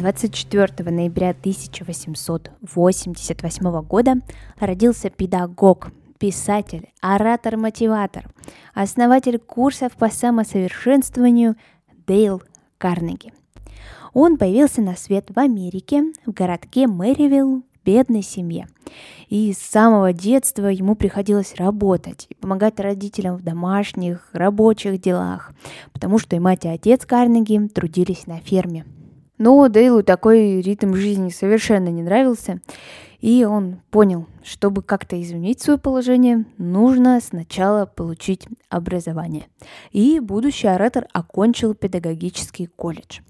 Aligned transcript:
24 0.00 0.90
ноября 0.90 1.30
1888 1.30 3.82
года 3.82 4.14
родился 4.58 5.10
педагог, 5.10 5.92
писатель, 6.18 6.88
оратор-мотиватор, 7.02 8.30
основатель 8.72 9.38
курсов 9.38 9.92
по 9.92 10.08
самосовершенствованию 10.08 11.56
Дейл 12.06 12.42
Карнеги. 12.78 13.34
Он 14.14 14.38
появился 14.38 14.80
на 14.80 14.96
свет 14.96 15.26
в 15.28 15.38
Америке, 15.38 16.14
в 16.24 16.32
городке 16.32 16.86
Мэривилл, 16.86 17.60
в 17.60 17.64
бедной 17.84 18.22
семье. 18.22 18.68
И 19.28 19.52
с 19.52 19.58
самого 19.58 20.14
детства 20.14 20.68
ему 20.68 20.94
приходилось 20.94 21.56
работать 21.56 22.26
и 22.30 22.34
помогать 22.34 22.80
родителям 22.80 23.36
в 23.36 23.42
домашних, 23.42 24.30
рабочих 24.32 24.98
делах, 24.98 25.52
потому 25.92 26.18
что 26.18 26.36
и 26.36 26.38
мать, 26.38 26.64
и 26.64 26.68
отец 26.68 27.04
Карнеги 27.04 27.68
трудились 27.68 28.26
на 28.26 28.40
ферме– 28.40 28.86
но 29.40 29.66
Дейлу 29.68 30.02
такой 30.02 30.60
ритм 30.60 30.94
жизни 30.94 31.30
совершенно 31.30 31.88
не 31.88 32.02
нравился, 32.02 32.60
и 33.20 33.46
он 33.46 33.80
понял, 33.90 34.26
чтобы 34.44 34.82
как-то 34.82 35.20
изменить 35.20 35.62
свое 35.62 35.78
положение, 35.78 36.44
нужно 36.58 37.18
сначала 37.22 37.86
получить 37.86 38.46
образование. 38.68 39.46
И 39.92 40.20
будущий 40.20 40.68
оратор 40.68 41.06
окончил 41.14 41.74
педагогический 41.74 42.66
колледж. 42.66 43.20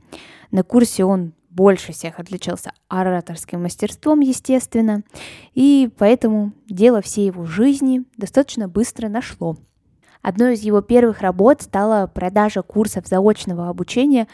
На 0.50 0.64
курсе 0.64 1.04
он 1.04 1.32
больше 1.48 1.92
всех 1.92 2.18
отличался 2.18 2.72
ораторским 2.88 3.62
мастерством, 3.62 4.18
естественно, 4.18 5.04
и 5.54 5.90
поэтому 5.96 6.50
дело 6.68 7.02
всей 7.02 7.26
его 7.26 7.44
жизни 7.44 8.02
достаточно 8.16 8.66
быстро 8.66 9.08
нашло. 9.08 9.56
Одной 10.22 10.54
из 10.54 10.62
его 10.62 10.80
первых 10.82 11.20
работ 11.20 11.62
стала 11.62 12.08
продажа 12.08 12.62
курсов 12.62 13.06
заочного 13.06 13.68
обучения 13.68 14.26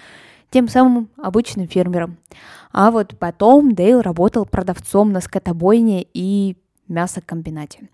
тем 0.50 0.68
самым 0.68 1.08
обычным 1.16 1.68
фермером. 1.68 2.18
А 2.72 2.90
вот 2.90 3.18
потом 3.18 3.74
Дейл 3.74 4.02
работал 4.02 4.46
продавцом 4.46 5.12
на 5.12 5.20
скотобойне 5.20 6.06
и 6.12 6.56
мясокомбинате. 6.88 7.88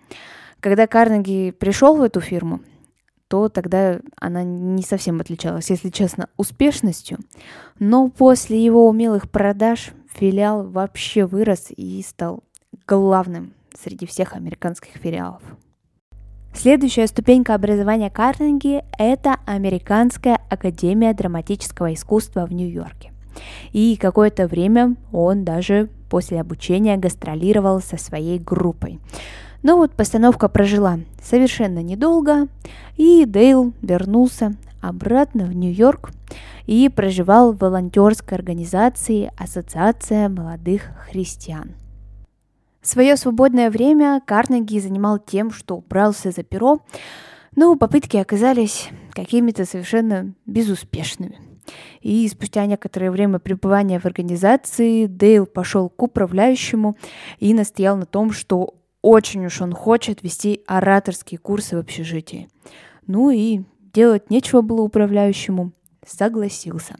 Когда 0.60 0.86
Карнеги 0.86 1.50
пришел 1.50 1.96
в 1.96 2.02
эту 2.02 2.20
фирму, 2.20 2.60
то 3.28 3.48
тогда 3.48 4.00
она 4.16 4.42
не 4.42 4.82
совсем 4.82 5.20
отличалась, 5.20 5.70
если 5.70 5.88
честно, 5.88 6.28
успешностью. 6.36 7.18
Но 7.78 8.10
после 8.10 8.62
его 8.62 8.88
умелых 8.88 9.30
продаж 9.30 9.92
филиал 10.12 10.68
вообще 10.68 11.24
вырос 11.24 11.68
и 11.74 12.02
стал 12.02 12.44
главным 12.86 13.54
среди 13.74 14.04
всех 14.04 14.34
американских 14.34 15.00
филиалов. 15.00 15.42
Следующая 16.54 17.06
ступенька 17.06 17.54
образования 17.54 18.10
Карнеги– 18.10 18.84
это 18.98 19.36
Американская 19.46 20.38
академия 20.48 21.14
драматического 21.14 21.94
искусства 21.94 22.46
в 22.46 22.52
Нью-Йорке. 22.52 23.10
И 23.72 23.96
какое-то 23.96 24.46
время 24.46 24.96
он 25.12 25.44
даже 25.44 25.88
после 26.10 26.40
обучения 26.40 26.96
гастролировал 26.98 27.80
со 27.80 27.96
своей 27.96 28.38
группой. 28.38 29.00
Но 29.62 29.76
вот 29.76 29.92
постановка 29.92 30.48
прожила 30.48 30.98
совершенно 31.22 31.82
недолго, 31.82 32.48
и 32.96 33.24
Дейл 33.24 33.72
вернулся 33.80 34.54
обратно 34.82 35.46
в 35.46 35.56
Нью-Йорк 35.56 36.10
и 36.66 36.88
проживал 36.94 37.52
в 37.52 37.58
волонтерской 37.58 38.36
организации 38.36 39.32
Ассоциация 39.38 40.28
молодых 40.28 40.82
христиан. 41.08 41.72
Свое 42.82 43.16
свободное 43.16 43.70
время 43.70 44.20
Карнеги 44.26 44.80
занимал 44.80 45.20
тем, 45.20 45.52
что 45.52 45.78
брался 45.80 46.32
за 46.32 46.42
перо, 46.42 46.80
но 47.54 47.76
попытки 47.76 48.16
оказались 48.16 48.88
какими-то 49.12 49.64
совершенно 49.64 50.34
безуспешными. 50.46 51.38
И 52.00 52.26
спустя 52.28 52.66
некоторое 52.66 53.12
время 53.12 53.38
пребывания 53.38 54.00
в 54.00 54.04
организации 54.04 55.06
Дейл 55.06 55.46
пошел 55.46 55.88
к 55.88 56.02
управляющему 56.02 56.96
и 57.38 57.54
настоял 57.54 57.96
на 57.96 58.04
том, 58.04 58.32
что 58.32 58.74
очень 59.00 59.46
уж 59.46 59.60
он 59.60 59.72
хочет 59.72 60.24
вести 60.24 60.62
ораторские 60.66 61.38
курсы 61.38 61.76
в 61.76 61.80
общежитии. 61.80 62.48
Ну 63.06 63.30
и 63.30 63.60
делать 63.92 64.28
нечего 64.28 64.60
было 64.60 64.82
управляющему, 64.82 65.72
согласился. 66.04 66.96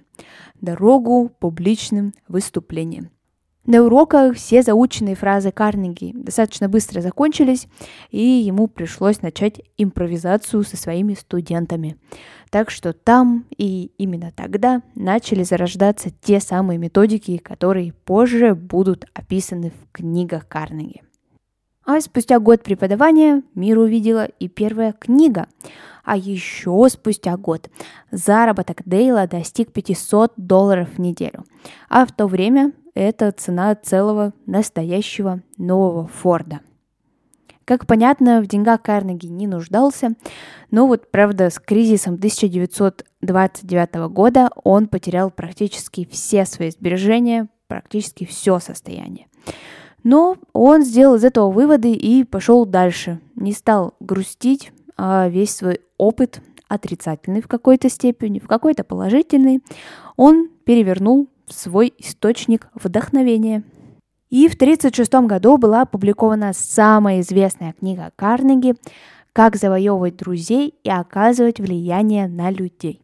Дорогу 0.61 1.29
публичным 1.41 2.15
выступлением. 2.29 3.11
На 3.65 3.85
уроках 3.85 4.35
все 4.35 4.63
заученные 4.63 5.15
фразы 5.15 5.53
Карнеги 5.53 6.13
достаточно 6.15 6.69
быстро 6.69 7.01
закончились, 7.01 7.69
и 8.11 8.21
ему 8.21 8.67
пришлось 8.67 9.23
начать 9.23 9.61
импровизацию 9.77 10.65
со 10.65 10.77
своими 10.77 11.15
студентами. 11.15 11.97
Так 12.51 12.71
что 12.71 12.93
там 12.93 13.47
и 13.57 13.93
именно 13.99 14.33
тогда 14.35 14.83
начали 14.97 15.45
зарождаться 15.45 16.11
те 16.11 16.41
самые 16.41 16.79
методики, 16.79 17.37
которые 17.37 17.93
позже 17.93 18.57
будут 18.57 19.07
описаны 19.15 19.71
в 19.71 19.93
книгах 19.93 20.49
Карнеги. 20.49 21.03
А 21.85 22.01
спустя 22.01 22.39
год 22.39 22.63
преподавания 22.63 23.43
мир 23.55 23.79
увидела 23.79 24.27
и 24.39 24.49
первая 24.49 24.93
книга. 24.93 25.49
А 26.05 26.17
еще 26.17 26.89
спустя 26.89 27.37
год 27.37 27.69
заработок 28.11 28.83
Дейла 28.85 29.27
достиг 29.27 29.73
500 29.73 30.33
долларов 30.37 30.89
в 30.95 31.01
неделю. 31.01 31.45
А 31.89 32.07
в 32.07 32.13
то 32.13 32.27
время 32.27 32.73
это 32.95 33.33
цена 33.33 33.75
целого 33.75 34.33
настоящего 34.47 35.43
нового 35.59 36.07
Форда. 36.09 36.61
Как 37.65 37.87
понятно, 37.87 38.41
в 38.43 38.47
деньгах 38.47 38.83
Карнеги 38.83 39.27
не 39.27 39.47
нуждался, 39.47 40.15
но 40.71 40.87
вот, 40.89 41.11
правда, 41.11 41.49
с 41.49 41.59
кризисом 41.61 42.15
1929 42.15 43.95
года 44.11 44.51
он 44.65 44.89
потерял 44.89 45.31
практически 45.31 46.09
все 46.11 46.45
свои 46.45 46.71
сбережения, 46.71 47.49
практически 47.69 48.27
все 48.27 48.59
состояние. 48.59 49.29
Но 50.05 50.37
он 50.53 50.83
сделал 50.83 51.17
из 51.17 51.25
этого 51.25 51.51
выводы 51.51 51.93
и 51.93 52.25
пошел 52.25 52.67
дальше. 52.67 53.21
Не 53.37 53.53
стал 53.53 53.95
грустить, 54.01 54.73
а 54.97 55.29
весь 55.29 55.55
свой 55.55 55.81
опыт, 55.97 56.41
отрицательный 56.69 57.43
в 57.43 57.49
какой-то 57.49 57.89
степени, 57.89 58.39
в 58.39 58.49
какой-то 58.49 58.83
положительный, 58.83 59.63
он 60.17 60.49
перевернул 60.65 61.29
свой 61.47 61.93
источник 61.99 62.69
вдохновения. 62.75 63.63
И 64.31 64.49
в 64.49 64.55
1936 64.55 65.27
году 65.27 65.59
была 65.59 65.83
опубликована 65.83 66.53
самая 66.55 67.21
известная 67.21 67.75
книга 67.79 68.13
Карнеги 68.17 68.75
«Как 69.35 69.57
завоевывать 69.57 70.17
друзей 70.17 70.75
и 70.83 70.91
оказывать 70.91 71.61
влияние 71.61 72.29
на 72.29 72.51
людей». 72.51 73.03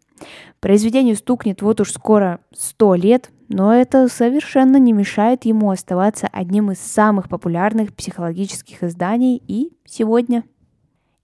Произведению 0.60 1.16
стукнет 1.16 1.62
вот 1.62 1.80
уж 1.80 1.92
скоро 1.92 2.40
100 2.54 2.94
лет, 2.94 3.30
но 3.48 3.74
это 3.74 4.08
совершенно 4.08 4.76
не 4.76 4.92
мешает 4.92 5.44
ему 5.44 5.70
оставаться 5.70 6.28
одним 6.32 6.70
из 6.70 6.78
самых 6.78 7.28
популярных 7.28 7.94
психологических 7.94 8.82
изданий 8.82 9.42
и 9.46 9.72
сегодня. 9.84 10.44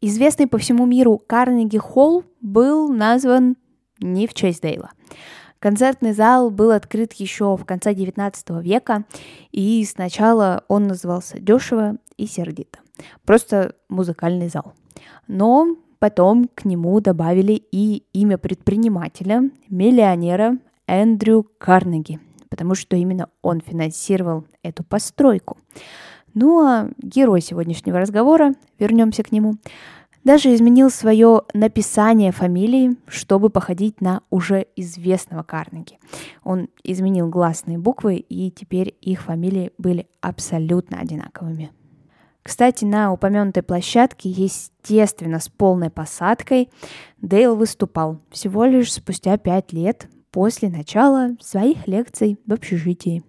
Известный 0.00 0.46
по 0.46 0.58
всему 0.58 0.86
миру 0.86 1.18
Карнеги 1.18 1.78
Холл 1.78 2.24
был 2.40 2.92
назван 2.92 3.56
не 4.00 4.26
в 4.26 4.34
честь 4.34 4.62
Дейла. 4.62 4.90
Концертный 5.58 6.12
зал 6.12 6.50
был 6.50 6.72
открыт 6.72 7.14
еще 7.14 7.56
в 7.56 7.64
конце 7.64 7.94
XIX 7.94 8.62
века, 8.62 9.04
и 9.50 9.82
сначала 9.86 10.64
он 10.68 10.86
назывался 10.86 11.40
дешево 11.40 11.96
и 12.18 12.26
сердито. 12.26 12.80
Просто 13.24 13.74
музыкальный 13.88 14.48
зал. 14.48 14.74
Но 15.26 15.76
потом 16.04 16.50
к 16.54 16.66
нему 16.66 17.00
добавили 17.00 17.62
и 17.72 18.02
имя 18.12 18.36
предпринимателя, 18.36 19.50
миллионера 19.70 20.58
Эндрю 20.86 21.46
Карнеги, 21.56 22.20
потому 22.50 22.74
что 22.74 22.94
именно 22.94 23.30
он 23.40 23.62
финансировал 23.62 24.44
эту 24.62 24.84
постройку. 24.84 25.56
Ну 26.34 26.60
а 26.62 26.90
герой 26.98 27.40
сегодняшнего 27.40 27.98
разговора, 27.98 28.52
вернемся 28.78 29.22
к 29.22 29.32
нему, 29.32 29.54
даже 30.24 30.54
изменил 30.54 30.90
свое 30.90 31.40
написание 31.54 32.32
фамилии, 32.32 32.96
чтобы 33.06 33.48
походить 33.48 34.02
на 34.02 34.20
уже 34.28 34.66
известного 34.76 35.42
Карнеги. 35.42 35.98
Он 36.42 36.68
изменил 36.82 37.30
гласные 37.30 37.78
буквы, 37.78 38.16
и 38.16 38.50
теперь 38.50 38.94
их 39.00 39.22
фамилии 39.22 39.70
были 39.78 40.06
абсолютно 40.20 40.98
одинаковыми. 40.98 41.70
Кстати, 42.44 42.84
на 42.84 43.10
упомянутой 43.10 43.62
площадке, 43.62 44.28
естественно, 44.28 45.40
с 45.40 45.48
полной 45.48 45.88
посадкой, 45.88 46.68
Дейл 47.22 47.56
выступал 47.56 48.20
всего 48.30 48.66
лишь 48.66 48.92
спустя 48.92 49.38
пять 49.38 49.72
лет 49.72 50.08
после 50.30 50.68
начала 50.68 51.30
своих 51.40 51.88
лекций 51.88 52.38
в 52.46 52.52
общежитии. 52.52 53.24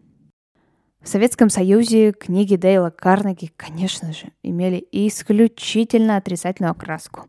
В 1.01 1.07
Советском 1.07 1.49
Союзе 1.49 2.11
книги 2.11 2.57
Дейла 2.57 2.89
Карнеги, 2.89 3.51
конечно 3.55 4.11
же, 4.11 4.33
имели 4.43 4.85
исключительно 4.91 6.17
отрицательную 6.17 6.71
окраску. 6.71 7.27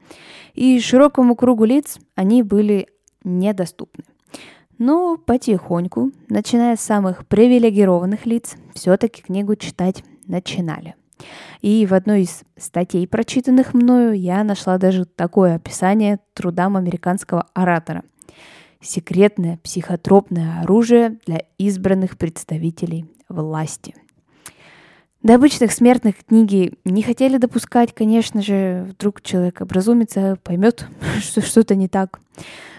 И 0.54 0.80
широкому 0.80 1.36
кругу 1.36 1.66
лиц 1.66 1.98
они 2.16 2.42
были 2.42 2.88
недоступны. 3.22 4.04
Но 4.78 5.16
потихоньку, 5.18 6.10
начиная 6.28 6.76
с 6.76 6.80
самых 6.80 7.28
привилегированных 7.28 8.26
лиц, 8.26 8.56
все-таки 8.74 9.22
книгу 9.22 9.54
читать 9.54 10.02
начинали. 10.26 10.96
И 11.62 11.86
в 11.86 11.94
одной 11.94 12.22
из 12.22 12.42
статей, 12.56 13.06
прочитанных 13.06 13.74
мною, 13.74 14.12
я 14.12 14.44
нашла 14.44 14.78
даже 14.78 15.04
такое 15.04 15.56
описание 15.56 16.20
трудам 16.34 16.76
американского 16.76 17.46
оратора. 17.54 18.02
Секретное 18.80 19.58
психотропное 19.62 20.60
оружие 20.60 21.18
для 21.26 21.42
избранных 21.58 22.18
представителей 22.18 23.06
власти. 23.28 23.94
До 25.22 25.34
обычных 25.34 25.72
смертных 25.72 26.24
книги 26.24 26.74
не 26.84 27.02
хотели 27.02 27.38
допускать, 27.38 27.92
конечно 27.92 28.42
же, 28.42 28.86
вдруг 28.90 29.22
человек 29.22 29.60
образумится, 29.60 30.38
поймет, 30.44 30.86
что 31.18 31.40
что-то 31.40 31.74
не 31.74 31.88
так. 31.88 32.20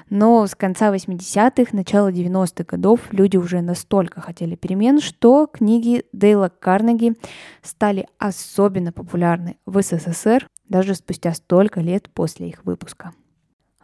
Но 0.09 0.45
с 0.47 0.55
конца 0.55 0.93
80-х, 0.93 1.75
начала 1.75 2.11
90-х 2.11 2.63
годов 2.63 3.01
люди 3.11 3.37
уже 3.37 3.61
настолько 3.61 4.21
хотели 4.21 4.55
перемен, 4.55 5.01
что 5.01 5.47
книги 5.47 6.05
Дейла 6.13 6.49
Карнеги 6.49 7.15
стали 7.61 8.07
особенно 8.17 8.91
популярны 8.91 9.57
в 9.65 9.81
СССР 9.81 10.47
даже 10.69 10.95
спустя 10.95 11.33
столько 11.33 11.81
лет 11.81 12.09
после 12.09 12.49
их 12.49 12.65
выпуска. 12.65 13.13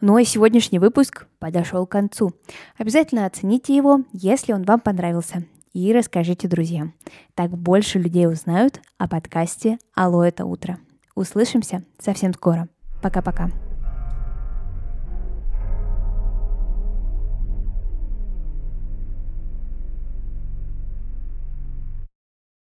Ну 0.01 0.17
а 0.17 0.25
сегодняшний 0.25 0.79
выпуск 0.79 1.27
подошел 1.39 1.87
к 1.87 1.91
концу. 1.91 2.33
Обязательно 2.77 3.25
оцените 3.25 3.75
его, 3.75 4.01
если 4.11 4.51
он 4.51 4.63
вам 4.63 4.81
понравился 4.81 5.45
и 5.71 5.93
расскажите 5.93 6.47
друзьям. 6.47 6.93
Так 7.35 7.51
больше 7.51 7.99
людей 7.99 8.27
узнают 8.27 8.81
о 8.97 9.07
подкасте 9.07 9.77
«Алло, 9.95 10.23
это 10.23 10.45
утро». 10.45 10.77
Услышимся 11.15 11.83
совсем 11.99 12.33
скоро. 12.33 12.67
Пока-пока. 13.01 13.49